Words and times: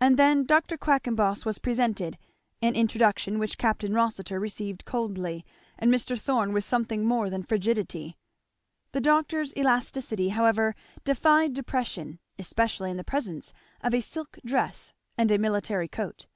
And 0.00 0.16
then 0.16 0.44
Dr. 0.44 0.78
Quackenboss 0.78 1.44
was 1.44 1.58
presented, 1.58 2.18
an 2.62 2.76
introduction 2.76 3.40
which 3.40 3.58
Capt. 3.58 3.82
Rossitur 3.82 4.38
received 4.38 4.84
coldly, 4.84 5.44
and 5.76 5.92
Mr. 5.92 6.16
Thorn 6.16 6.52
with 6.52 6.62
something 6.62 7.04
more 7.04 7.28
than 7.28 7.42
frigidity. 7.42 8.16
The 8.92 9.00
doctor's 9.00 9.52
elasticity 9.56 10.28
however 10.28 10.76
defied 11.02 11.54
depression, 11.54 12.20
especially 12.38 12.92
in 12.92 12.96
the 12.96 13.02
presence 13.02 13.52
of 13.80 13.92
a 13.92 14.02
silk 14.02 14.38
dress 14.46 14.92
and 15.18 15.32
a 15.32 15.36
military 15.36 15.88
coat. 15.88 16.28